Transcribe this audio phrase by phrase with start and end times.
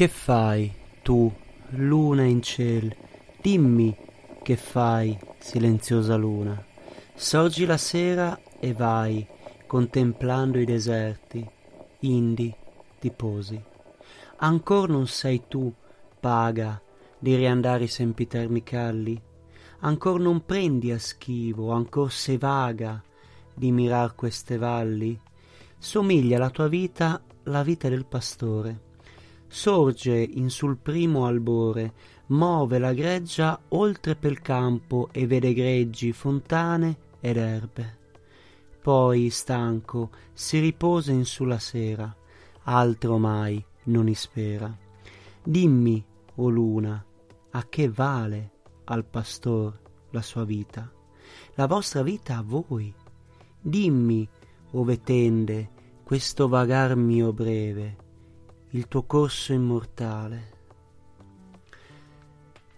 [0.00, 0.72] Che fai,
[1.02, 1.30] tu,
[1.72, 2.96] luna in ciel?
[3.38, 3.94] Dimmi
[4.42, 6.64] che fai, silenziosa luna.
[7.14, 9.26] Sorgi la sera e vai,
[9.66, 11.46] contemplando i deserti,
[11.98, 12.50] indi
[12.98, 13.62] ti posi.
[14.36, 15.70] Ancor non sei tu,
[16.18, 16.80] paga,
[17.18, 19.20] di riandare i sempiterni calli?
[19.80, 23.04] Ancor non prendi a schivo, ancor sei vaga
[23.52, 25.20] di mirar queste valli?
[25.76, 28.88] Somiglia la tua vita la vita del pastore
[29.52, 31.92] sorge in sul primo albore,
[32.26, 37.98] move la greggia oltre pel campo e vede greggi, fontane ed erbe.
[38.80, 42.14] Poi, stanco, si riposa in sulla sera,
[42.62, 44.74] altro mai non ispera.
[45.42, 46.02] Dimmi,
[46.36, 47.04] o luna,
[47.50, 48.52] a che vale
[48.84, 49.78] al pastor
[50.10, 50.90] la sua vita?
[51.54, 52.94] La vostra vita a voi.
[53.60, 54.26] Dimmi,
[54.72, 55.70] ove tende
[56.04, 57.96] questo vagar mio breve,
[58.70, 60.58] il tuo corso immortale.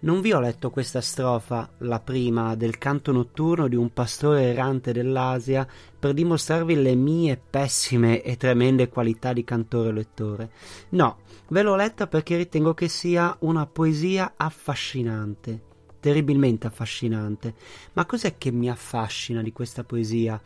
[0.00, 4.92] Non vi ho letto questa strofa, la prima, del canto notturno di un pastore errante
[4.92, 5.64] dell'Asia,
[5.96, 10.50] per dimostrarvi le mie pessime e tremende qualità di cantore lettore.
[10.90, 11.18] No,
[11.48, 15.62] ve l'ho letta perché ritengo che sia una poesia affascinante,
[16.00, 17.54] terribilmente affascinante.
[17.92, 20.40] Ma cos'è che mi affascina di questa poesia?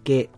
[0.00, 0.28] Che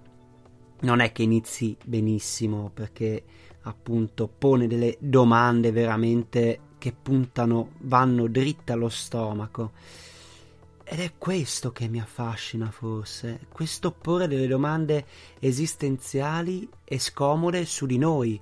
[0.80, 3.22] non è che inizi benissimo, perché
[3.66, 9.72] appunto pone delle domande veramente che puntano, vanno dritte allo stomaco.
[10.84, 15.04] Ed è questo che mi affascina forse, questo porre delle domande
[15.40, 18.40] esistenziali e scomode su di noi,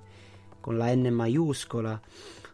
[0.61, 1.99] con la N maiuscola,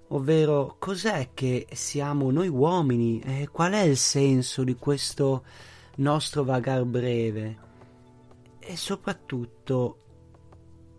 [0.08, 3.20] ovvero cos'è che siamo noi uomini?
[3.20, 5.44] E qual è il senso di questo
[5.96, 7.58] nostro vagar breve?
[8.60, 9.96] E soprattutto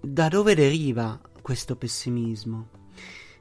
[0.02, 2.68] da dove deriva questo pessimismo?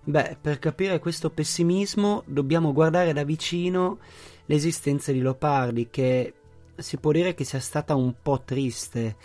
[0.02, 3.98] Beh, per capire questo pessimismo dobbiamo guardare da vicino
[4.46, 6.34] l'esistenza di Lopardi, che
[6.76, 9.16] si può dire che sia stata un po' triste,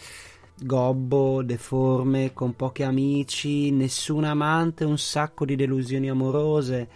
[0.62, 6.90] gobbo, deforme, con pochi amici, nessun amante, un sacco di delusioni amorose.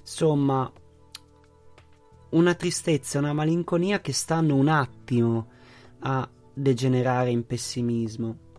[0.00, 0.70] Insomma,
[2.30, 5.48] una tristezza, una malinconia che stanno un attimo
[6.00, 8.50] a degenerare in pessimismo.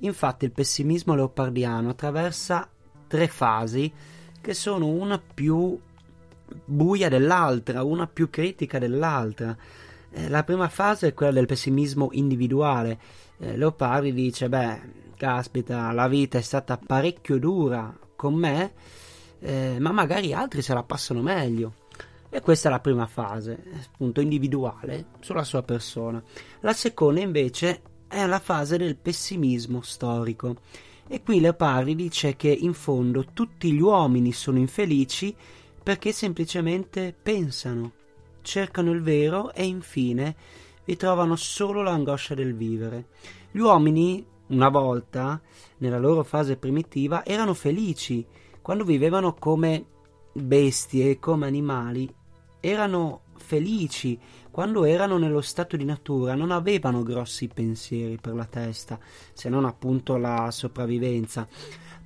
[0.00, 2.68] Infatti il pessimismo leopardiano attraversa
[3.06, 3.92] tre fasi
[4.40, 5.78] che sono una più
[6.64, 9.56] buia dell'altra, una più critica dell'altra.
[10.10, 12.98] Eh, la prima fase è quella del pessimismo individuale.
[13.38, 14.80] Eh, Leopardi dice: Beh,
[15.16, 18.72] caspita, la vita è stata parecchio dura con me,
[19.40, 21.74] eh, ma magari altri se la passano meglio.
[22.32, 26.22] E questa è la prima fase, appunto individuale, sulla sua persona.
[26.60, 30.56] La seconda invece è la fase del pessimismo storico.
[31.06, 35.34] E qui Leopardi dice che in fondo tutti gli uomini sono infelici
[35.82, 37.92] perché semplicemente pensano,
[38.42, 40.34] cercano il vero e infine
[40.84, 43.06] ritrovano solo l'angoscia del vivere.
[43.52, 45.40] Gli uomini, una volta,
[45.78, 48.26] nella loro fase primitiva, erano felici
[48.60, 49.84] quando vivevano come
[50.32, 52.12] bestie, come animali
[52.60, 54.18] erano felici
[54.50, 58.98] quando erano nello stato di natura, non avevano grossi pensieri per la testa,
[59.32, 61.46] se non appunto la sopravvivenza.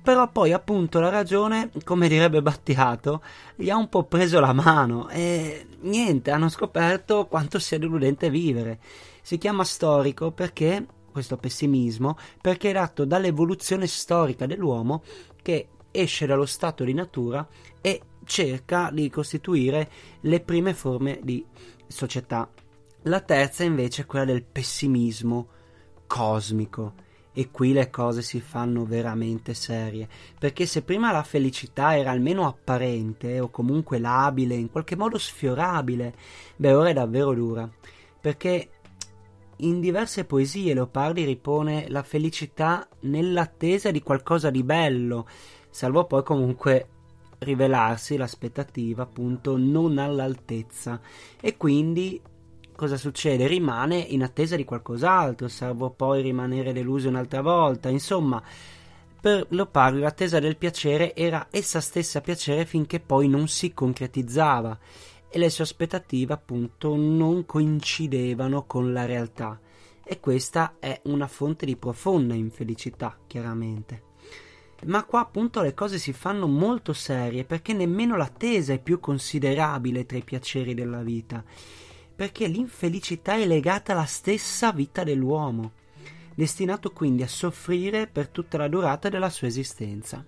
[0.01, 3.23] Però poi appunto la ragione, come direbbe Battiato,
[3.55, 8.79] gli ha un po' preso la mano e niente, hanno scoperto quanto sia deludente vivere.
[9.23, 15.01] Si chiama storico perché questo pessimismo, perché è dato dall'evoluzione storica dell'uomo
[15.41, 17.47] che esce dallo stato di natura
[17.81, 19.89] e cerca di costituire
[20.21, 21.45] le prime forme di
[21.87, 22.49] società.
[23.03, 25.47] La terza invece è quella del pessimismo
[26.07, 27.03] cosmico.
[27.37, 30.07] E qui le cose si fanno veramente serie,
[30.39, 36.15] perché se prima la felicità era almeno apparente o comunque labile, in qualche modo sfiorabile,
[36.55, 37.69] beh ora è davvero dura,
[38.21, 38.69] perché
[39.57, 45.27] in diverse poesie Leopardi ripone la felicità nell'attesa di qualcosa di bello,
[45.69, 46.87] salvo poi comunque
[47.39, 50.99] rivelarsi l'aspettativa appunto non all'altezza
[51.39, 52.21] e quindi
[52.75, 53.47] cosa succede?
[53.47, 58.41] Rimane in attesa di qualcos'altro, salvo poi rimanere deluso un'altra volta, insomma
[59.19, 64.77] per Leopardi l'attesa del piacere era essa stessa piacere finché poi non si concretizzava
[65.27, 69.59] e le sue aspettative appunto non coincidevano con la realtà
[70.03, 74.13] e questa è una fonte di profonda infelicità chiaramente.
[74.83, 80.05] Ma qua appunto le cose si fanno molto serie perché nemmeno l'attesa è più considerabile
[80.05, 81.43] tra i piaceri della vita,
[82.15, 85.71] perché l'infelicità è legata alla stessa vita dell'uomo,
[86.35, 90.23] destinato quindi a soffrire per tutta la durata della sua esistenza.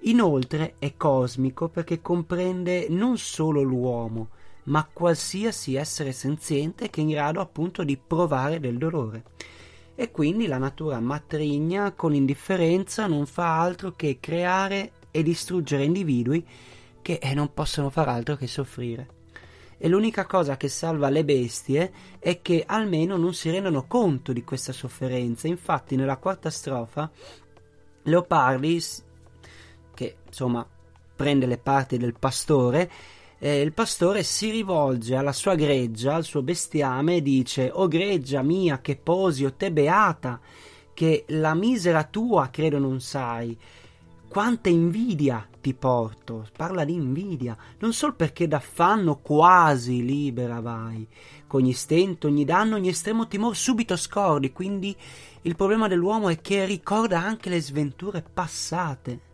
[0.00, 4.28] Inoltre è cosmico perché comprende non solo l'uomo,
[4.64, 9.24] ma qualsiasi essere senziente che è in grado appunto di provare del dolore.
[9.98, 16.46] E quindi la natura matrigna con indifferenza non fa altro che creare e distruggere individui
[17.00, 19.08] che eh, non possono far altro che soffrire.
[19.78, 24.44] E l'unica cosa che salva le bestie è che almeno non si rendono conto di
[24.44, 25.48] questa sofferenza.
[25.48, 27.10] Infatti, nella quarta strofa,
[28.02, 28.82] Leopardi,
[29.94, 30.66] che insomma
[31.16, 32.90] prende le parti del pastore,
[33.38, 38.42] eh, il pastore si rivolge alla sua greggia, al suo bestiame, e dice: O greggia
[38.42, 40.40] mia, che posi o te beata,
[40.94, 43.56] che la misera tua credo non sai.
[44.28, 51.06] Quanta invidia ti porto, parla di invidia, non solo perché d'affanno quasi libera vai,
[51.46, 54.94] con ogni stento, ogni danno, ogni estremo timore subito scordi, quindi
[55.42, 59.25] il problema dell'uomo è che ricorda anche le sventure passate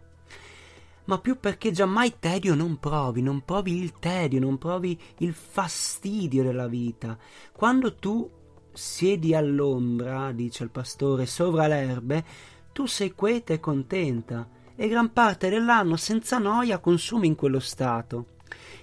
[1.04, 6.42] ma più perché giammai tedio non provi, non provi il tedio, non provi il fastidio
[6.42, 7.18] della vita.
[7.52, 8.30] Quando tu
[8.72, 12.24] siedi all'ombra, dice il pastore, sovra l'erbe,
[12.72, 18.26] tu sei queta e contenta, e gran parte dell'anno senza noia consumi in quello stato.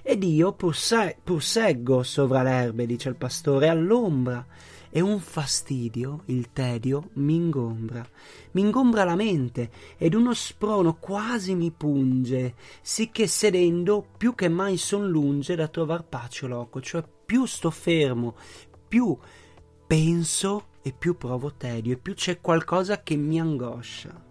[0.02, 4.46] Ed io pur, se- pur seggo sovra l'erbe, dice il pastore, all'ombra,
[4.92, 8.06] e un fastidio, il tedio, mi ingombra,
[8.52, 14.78] mi ingombra la mente ed uno sprono quasi mi punge, sicché sedendo più che mai
[14.78, 18.36] son lunge da trovar pace loco, cioè più sto fermo,
[18.88, 19.16] più
[19.86, 24.28] penso e più provo tedio e più c'è qualcosa che mi angoscia.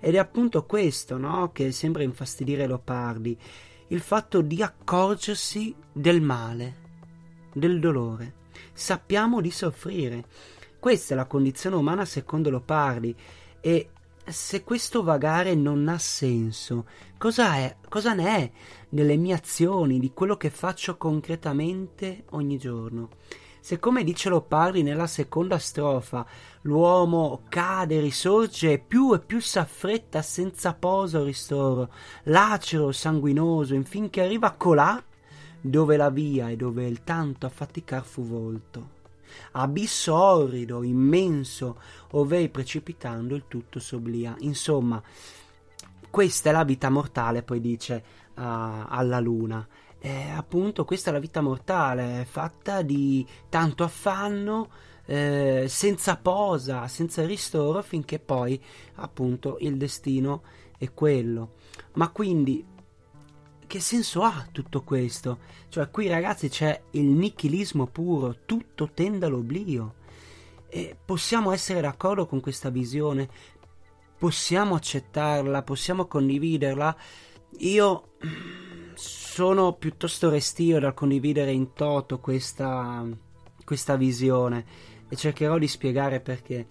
[0.00, 3.38] Ed è appunto questo, no, che sembra infastidire Leopardi,
[3.88, 6.80] il fatto di accorgersi del male,
[7.52, 8.40] del dolore
[8.72, 10.24] sappiamo di soffrire.
[10.78, 13.14] Questa è la condizione umana secondo Leopardi
[13.60, 13.88] e
[14.24, 16.86] se questo vagare non ha senso,
[17.18, 18.50] cosa, è, cosa ne è
[18.88, 23.10] delle mie azioni, di quello che faccio concretamente ogni giorno?
[23.60, 26.26] Se come dice Leopardi nella seconda strofa,
[26.62, 31.92] l'uomo cade, risorge e più e più s'affretta senza posa o ristoro,
[32.24, 35.00] lacero, sanguinoso, infinché arriva colà
[35.62, 39.00] dove la via e dove il tanto affaticar fu volto.
[39.52, 41.80] Abisso orrido, immenso,
[42.10, 44.34] ov'ei precipitando il tutto s'oblia.
[44.40, 45.02] Insomma,
[46.10, 48.04] questa è la vita mortale, poi dice
[48.34, 48.42] uh,
[48.88, 49.66] alla luna.
[49.98, 54.68] E appunto, questa è la vita mortale, fatta di tanto affanno,
[55.06, 58.60] eh, senza posa, senza ristoro, finché poi,
[58.96, 60.42] appunto, il destino
[60.76, 61.54] è quello.
[61.94, 62.66] Ma quindi
[63.72, 65.38] che senso ha tutto questo?
[65.70, 69.94] Cioè, qui ragazzi c'è il nichilismo puro, tutto tende all'oblio.
[70.68, 73.30] E possiamo essere d'accordo con questa visione?
[74.18, 75.62] Possiamo accettarla?
[75.62, 76.94] Possiamo condividerla?
[77.60, 78.16] Io
[78.92, 83.06] sono piuttosto restio dal condividere in toto questa,
[83.64, 84.66] questa visione
[85.08, 86.66] e cercherò di spiegare perché.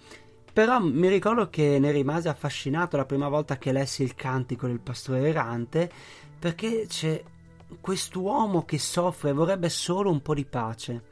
[0.53, 4.81] Però mi ricordo che ne rimase affascinato la prima volta che lessi il cantico del
[4.81, 5.91] pastore errante
[6.41, 7.23] perché c'è
[7.79, 11.03] quest'uomo che soffre e vorrebbe solo un po' di pace.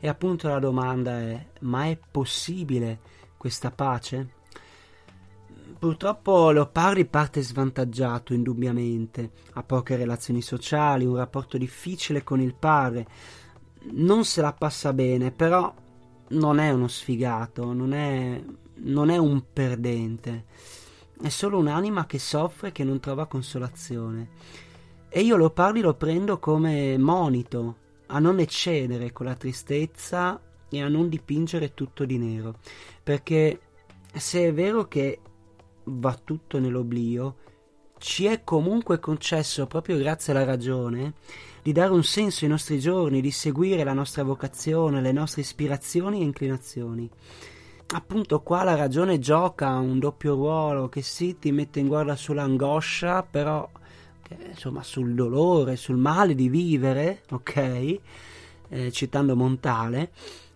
[0.00, 2.98] E appunto la domanda è: ma è possibile
[3.36, 4.42] questa pace?
[5.78, 13.06] Purtroppo Leopardi parte svantaggiato, indubbiamente, ha poche relazioni sociali, un rapporto difficile con il padre,
[13.92, 15.72] non se la passa bene, però
[16.30, 18.42] non è uno sfigato, non è,
[18.76, 20.46] non è un perdente,
[21.22, 24.28] è solo un'anima che soffre e che non trova consolazione.
[25.16, 30.82] E io lo parli, lo prendo come monito a non eccedere con la tristezza e
[30.82, 32.56] a non dipingere tutto di nero.
[33.00, 33.60] Perché
[34.12, 35.20] se è vero che
[35.84, 37.36] va tutto nell'oblio,
[37.98, 41.12] ci è comunque concesso, proprio grazie alla ragione,
[41.62, 46.22] di dare un senso ai nostri giorni, di seguire la nostra vocazione, le nostre ispirazioni
[46.22, 47.08] e inclinazioni.
[47.86, 53.22] Appunto qua la ragione gioca un doppio ruolo che sì ti mette in guardia sull'angoscia,
[53.22, 53.70] però
[54.48, 57.98] insomma sul dolore, sul male di vivere, ok?
[58.68, 60.12] Eh, citando Montale,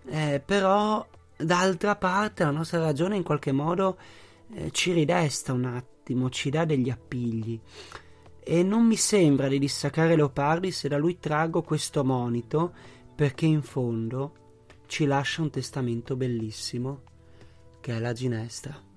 [0.06, 1.06] eh, però
[1.36, 3.98] d'altra parte la nostra ragione in qualche modo
[4.54, 7.60] eh, ci ridesta un attimo, ci dà degli appigli.
[8.40, 12.72] E non mi sembra di dissacrare Leopardi se da lui traggo questo monito,
[13.14, 14.32] perché in fondo
[14.86, 17.02] ci lascia un testamento bellissimo,
[17.80, 18.87] che è la ginestra.